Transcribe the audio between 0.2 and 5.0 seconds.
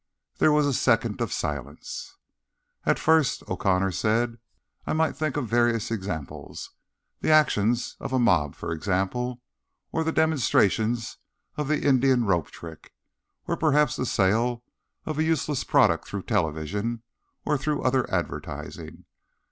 There was a second of silence. "At first," O'Connor said, "I